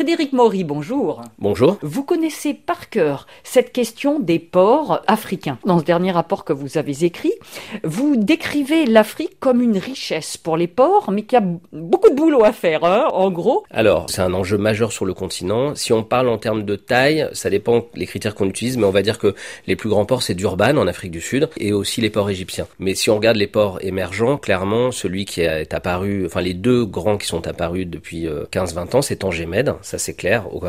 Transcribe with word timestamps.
Frédéric 0.00 0.32
Maury, 0.32 0.64
bonjour. 0.64 1.20
Bonjour. 1.38 1.76
Vous 1.82 2.04
connaissez 2.04 2.54
par 2.54 2.88
cœur 2.88 3.26
cette 3.44 3.70
question 3.70 4.18
des 4.18 4.38
ports 4.38 5.02
africains. 5.06 5.58
Dans 5.66 5.78
ce 5.78 5.84
dernier 5.84 6.10
rapport 6.10 6.46
que 6.46 6.54
vous 6.54 6.78
avez 6.78 7.04
écrit, 7.04 7.34
vous 7.84 8.16
décrivez 8.16 8.86
l'Afrique 8.86 9.38
comme 9.40 9.60
une 9.60 9.76
richesse 9.76 10.38
pour 10.38 10.56
les 10.56 10.68
ports, 10.68 11.10
mais 11.10 11.24
qu'il 11.24 11.38
y 11.38 11.42
a 11.42 11.46
beaucoup 11.74 12.08
de 12.08 12.14
boulot 12.14 12.42
à 12.42 12.52
faire, 12.52 12.82
hein, 12.82 13.08
en 13.12 13.30
gros. 13.30 13.64
Alors, 13.70 14.06
c'est 14.08 14.22
un 14.22 14.32
enjeu 14.32 14.56
majeur 14.56 14.90
sur 14.90 15.04
le 15.04 15.12
continent. 15.12 15.74
Si 15.74 15.92
on 15.92 16.02
parle 16.02 16.30
en 16.30 16.38
termes 16.38 16.62
de 16.62 16.76
taille, 16.76 17.28
ça 17.34 17.50
dépend 17.50 17.84
les 17.94 18.06
critères 18.06 18.34
qu'on 18.34 18.48
utilise, 18.48 18.78
mais 18.78 18.86
on 18.86 18.90
va 18.92 19.02
dire 19.02 19.18
que 19.18 19.34
les 19.66 19.76
plus 19.76 19.90
grands 19.90 20.06
ports, 20.06 20.22
c'est 20.22 20.34
Durban 20.34 20.78
en 20.78 20.86
Afrique 20.86 21.10
du 21.10 21.20
Sud 21.20 21.50
et 21.58 21.74
aussi 21.74 22.00
les 22.00 22.08
ports 22.08 22.30
égyptiens. 22.30 22.66
Mais 22.78 22.94
si 22.94 23.10
on 23.10 23.16
regarde 23.16 23.36
les 23.36 23.46
ports 23.46 23.78
émergents, 23.82 24.38
clairement, 24.38 24.92
celui 24.92 25.26
qui 25.26 25.42
est 25.42 25.74
apparu, 25.74 26.24
enfin 26.24 26.40
les 26.40 26.54
deux 26.54 26.86
grands 26.86 27.18
qui 27.18 27.26
sont 27.26 27.46
apparus 27.46 27.86
depuis 27.86 28.24
15-20 28.24 28.78
euh, 28.94 28.96
ans, 28.96 29.02
c'est 29.02 29.16
Tangemed, 29.16 29.74
ça 29.90 29.98
c'est 29.98 30.14
clair, 30.14 30.46
au, 30.54 30.60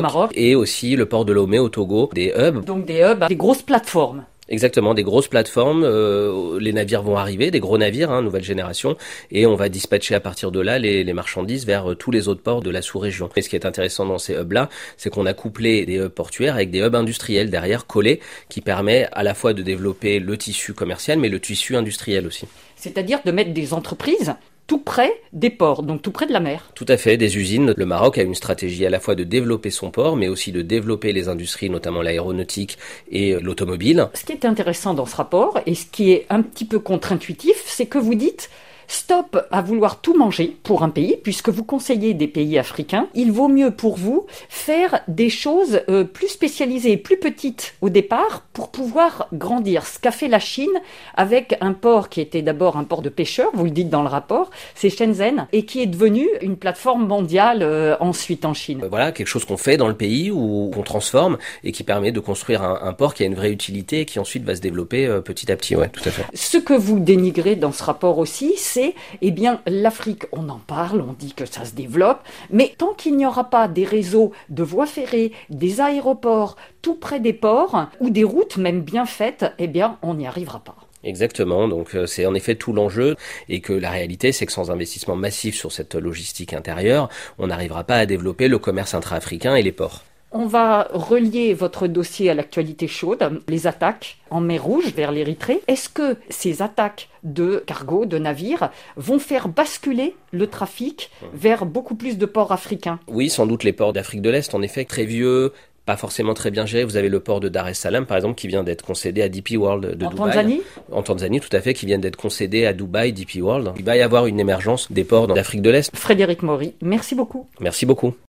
Maroc, 0.00 0.32
Et 0.34 0.56
aussi 0.56 0.96
le 0.96 1.06
port 1.06 1.24
de 1.24 1.32
Lomé 1.32 1.60
au 1.60 1.68
Togo, 1.68 2.10
des 2.12 2.34
hubs. 2.36 2.64
Donc 2.64 2.86
des 2.86 3.02
hubs, 3.02 3.28
des 3.28 3.36
grosses 3.36 3.62
plateformes. 3.62 4.24
Exactement, 4.48 4.94
des 4.94 5.04
grosses 5.04 5.28
plateformes, 5.28 5.84
euh, 5.84 6.58
les 6.58 6.72
navires 6.72 7.02
vont 7.02 7.16
arriver, 7.16 7.52
des 7.52 7.60
gros 7.60 7.78
navires, 7.78 8.10
hein, 8.10 8.20
nouvelle 8.20 8.42
génération, 8.42 8.96
et 9.30 9.46
on 9.46 9.54
va 9.54 9.68
dispatcher 9.68 10.16
à 10.16 10.20
partir 10.20 10.50
de 10.50 10.60
là 10.60 10.78
les, 10.80 11.12
marchandises 11.14 11.64
vers 11.64 11.92
euh, 11.92 11.94
tous 11.94 12.10
les 12.10 12.26
autres 12.26 12.42
ports 12.42 12.62
de 12.62 12.68
la 12.68 12.82
sous-région. 12.82 13.30
Et 13.36 13.42
ce 13.42 13.48
qui 13.48 13.54
est 13.54 13.64
intéressant 13.64 14.06
dans 14.06 14.18
ces 14.18 14.34
hubs-là, 14.34 14.68
c'est 14.96 15.08
qu'on 15.08 15.24
a 15.24 15.34
couplé 15.34 15.86
des 15.86 15.98
hubs 15.98 16.08
portuaires 16.08 16.56
avec 16.56 16.72
des 16.72 16.80
hubs 16.80 16.96
industriels 16.96 17.48
derrière 17.48 17.86
collés, 17.86 18.20
qui 18.48 18.60
permet 18.60 19.08
à 19.12 19.22
la 19.22 19.34
fois 19.34 19.54
de 19.54 19.62
développer 19.62 20.18
le 20.18 20.36
tissu 20.36 20.74
commercial, 20.74 21.18
mais 21.20 21.28
le 21.28 21.38
tissu 21.38 21.76
industriel 21.76 22.26
aussi. 22.26 22.46
C'est-à-dire 22.76 23.20
de 23.24 23.30
mettre 23.30 23.54
des 23.54 23.72
entreprises 23.72 24.34
tout 24.66 24.78
près 24.78 25.12
des 25.32 25.50
ports, 25.50 25.82
donc 25.82 26.02
tout 26.02 26.10
près 26.10 26.26
de 26.26 26.32
la 26.32 26.40
mer. 26.40 26.70
Tout 26.74 26.86
à 26.88 26.96
fait, 26.96 27.16
des 27.16 27.36
usines. 27.36 27.74
Le 27.76 27.86
Maroc 27.86 28.18
a 28.18 28.22
une 28.22 28.34
stratégie 28.34 28.86
à 28.86 28.90
la 28.90 29.00
fois 29.00 29.14
de 29.14 29.24
développer 29.24 29.70
son 29.70 29.90
port, 29.90 30.16
mais 30.16 30.28
aussi 30.28 30.52
de 30.52 30.62
développer 30.62 31.12
les 31.12 31.28
industries, 31.28 31.70
notamment 31.70 32.02
l'aéronautique 32.02 32.78
et 33.10 33.34
l'automobile. 33.40 34.08
Ce 34.14 34.24
qui 34.24 34.32
est 34.32 34.44
intéressant 34.44 34.94
dans 34.94 35.06
ce 35.06 35.16
rapport, 35.16 35.60
et 35.66 35.74
ce 35.74 35.86
qui 35.86 36.12
est 36.12 36.26
un 36.30 36.42
petit 36.42 36.64
peu 36.64 36.78
contre-intuitif, 36.78 37.62
c'est 37.66 37.86
que 37.86 37.98
vous 37.98 38.14
dites 38.14 38.50
Stop 38.86 39.46
à 39.50 39.62
vouloir 39.62 40.00
tout 40.00 40.16
manger 40.16 40.56
pour 40.62 40.82
un 40.82 40.90
pays, 40.90 41.16
puisque 41.22 41.48
vous 41.48 41.64
conseillez 41.64 42.14
des 42.14 42.28
pays 42.28 42.58
africains. 42.58 43.08
Il 43.14 43.32
vaut 43.32 43.48
mieux 43.48 43.70
pour 43.70 43.96
vous 43.96 44.26
faire 44.48 45.00
des 45.08 45.30
choses 45.30 45.80
euh, 45.88 46.04
plus 46.04 46.28
spécialisées, 46.28 46.96
plus 46.96 47.18
petites 47.18 47.74
au 47.80 47.88
départ, 47.88 48.42
pour 48.52 48.70
pouvoir 48.70 49.28
grandir. 49.32 49.86
Ce 49.86 49.98
qu'a 49.98 50.10
fait 50.10 50.28
la 50.28 50.38
Chine 50.38 50.72
avec 51.14 51.56
un 51.60 51.72
port 51.72 52.08
qui 52.08 52.20
était 52.20 52.42
d'abord 52.42 52.76
un 52.76 52.84
port 52.84 53.02
de 53.02 53.08
pêcheurs, 53.08 53.50
vous 53.54 53.64
le 53.64 53.70
dites 53.70 53.90
dans 53.90 54.02
le 54.02 54.08
rapport, 54.08 54.50
c'est 54.74 54.90
Shenzhen, 54.90 55.46
et 55.52 55.64
qui 55.64 55.82
est 55.82 55.86
devenu 55.86 56.26
une 56.40 56.56
plateforme 56.56 57.06
mondiale 57.06 57.60
euh, 57.62 57.96
ensuite 58.00 58.44
en 58.44 58.54
Chine. 58.54 58.80
Euh, 58.82 58.88
voilà, 58.88 59.12
quelque 59.12 59.28
chose 59.28 59.44
qu'on 59.44 59.56
fait 59.56 59.76
dans 59.76 59.88
le 59.88 59.96
pays 59.96 60.30
ou 60.30 60.70
qu'on 60.74 60.82
transforme 60.82 61.38
et 61.62 61.72
qui 61.72 61.84
permet 61.84 62.12
de 62.12 62.20
construire 62.20 62.62
un, 62.62 62.92
port 62.92 63.14
qui 63.14 63.22
a 63.22 63.26
une 63.26 63.34
vraie 63.34 63.50
utilité 63.50 64.00
et 64.00 64.04
qui 64.04 64.18
ensuite 64.18 64.44
va 64.44 64.54
se 64.54 64.60
développer 64.60 65.06
petit 65.24 65.50
à 65.50 65.56
petit. 65.56 65.74
Ouais, 65.76 65.88
tout 65.88 66.02
à 66.06 66.10
fait. 66.10 66.24
Ce 66.34 66.58
que 66.58 66.74
vous 66.74 66.98
dénigrez 67.00 67.56
dans 67.56 67.72
ce 67.72 67.82
rapport 67.82 68.18
aussi, 68.18 68.54
c'est, 68.56 68.73
eh 69.22 69.30
bien, 69.30 69.60
l'Afrique, 69.66 70.24
on 70.32 70.48
en 70.48 70.58
parle, 70.58 71.00
on 71.00 71.12
dit 71.12 71.34
que 71.34 71.46
ça 71.46 71.64
se 71.64 71.74
développe, 71.74 72.20
mais 72.50 72.74
tant 72.76 72.94
qu'il 72.94 73.16
n'y 73.16 73.26
aura 73.26 73.50
pas 73.50 73.68
des 73.68 73.84
réseaux 73.84 74.32
de 74.48 74.62
voies 74.62 74.86
ferrées, 74.86 75.32
des 75.50 75.80
aéroports 75.80 76.56
tout 76.82 76.94
près 76.94 77.20
des 77.20 77.32
ports, 77.32 77.88
ou 78.00 78.10
des 78.10 78.24
routes 78.24 78.56
même 78.56 78.82
bien 78.82 79.06
faites, 79.06 79.46
eh 79.58 79.66
bien, 79.66 79.98
on 80.02 80.14
n'y 80.14 80.26
arrivera 80.26 80.60
pas. 80.60 80.76
Exactement, 81.04 81.68
donc 81.68 81.94
euh, 81.94 82.06
c'est 82.06 82.24
en 82.24 82.34
effet 82.34 82.54
tout 82.54 82.72
l'enjeu 82.72 83.16
et 83.50 83.60
que 83.60 83.74
la 83.74 83.90
réalité 83.90 84.32
c'est 84.32 84.46
que 84.46 84.52
sans 84.52 84.70
investissement 84.70 85.16
massif 85.16 85.54
sur 85.54 85.70
cette 85.70 85.94
logistique 85.94 86.54
intérieure, 86.54 87.10
on 87.38 87.48
n'arrivera 87.48 87.84
pas 87.84 87.96
à 87.96 88.06
développer 88.06 88.48
le 88.48 88.58
commerce 88.58 88.94
intra-africain 88.94 89.54
et 89.54 89.62
les 89.62 89.72
ports. 89.72 90.02
On 90.36 90.46
va 90.46 90.88
relier 90.92 91.54
votre 91.54 91.86
dossier 91.86 92.28
à 92.28 92.34
l'actualité 92.34 92.88
chaude, 92.88 93.40
les 93.46 93.68
attaques 93.68 94.18
en 94.30 94.40
mer 94.40 94.64
Rouge 94.64 94.92
vers 94.96 95.12
l'Érythrée. 95.12 95.62
Est-ce 95.68 95.88
que 95.88 96.16
ces 96.28 96.60
attaques 96.60 97.08
de 97.22 97.62
cargo, 97.64 98.04
de 98.04 98.18
navires, 98.18 98.70
vont 98.96 99.20
faire 99.20 99.46
basculer 99.46 100.16
le 100.32 100.48
trafic 100.48 101.10
vers 101.32 101.66
beaucoup 101.66 101.94
plus 101.94 102.18
de 102.18 102.26
ports 102.26 102.50
africains? 102.50 102.98
Oui, 103.06 103.30
sans 103.30 103.46
doute 103.46 103.62
les 103.62 103.72
ports 103.72 103.92
d'Afrique 103.92 104.22
de 104.22 104.30
l'Est, 104.30 104.56
en 104.56 104.62
effet, 104.62 104.84
très 104.84 105.04
vieux, 105.04 105.52
pas 105.86 105.96
forcément 105.96 106.34
très 106.34 106.50
bien 106.50 106.66
géré. 106.66 106.82
Vous 106.82 106.96
avez 106.96 107.08
le 107.08 107.20
port 107.20 107.38
de 107.38 107.48
Dar 107.48 107.68
es 107.68 107.74
Salaam, 107.74 108.04
par 108.04 108.16
exemple, 108.16 108.34
qui 108.34 108.48
vient 108.48 108.64
d'être 108.64 108.84
concédé 108.84 109.22
à 109.22 109.28
DP 109.28 109.52
World 109.56 109.96
de 109.96 110.04
en 110.04 110.10
Tanzanie? 110.10 110.62
En 110.90 111.02
Tanzanie, 111.04 111.38
tout 111.38 111.54
à 111.54 111.60
fait, 111.60 111.74
qui 111.74 111.86
vient 111.86 111.98
d'être 111.98 112.16
concédé 112.16 112.66
à 112.66 112.72
Dubaï, 112.72 113.12
DP 113.12 113.36
World. 113.36 113.72
Il 113.78 113.84
va 113.84 113.96
y 113.96 114.02
avoir 114.02 114.26
une 114.26 114.40
émergence 114.40 114.90
des 114.90 115.04
ports 115.04 115.28
d'Afrique 115.28 115.62
de 115.62 115.70
l'Est. 115.70 115.94
Frédéric 115.94 116.42
Maury, 116.42 116.74
merci 116.82 117.14
beaucoup. 117.14 117.46
Merci 117.60 117.86
beaucoup. 117.86 118.14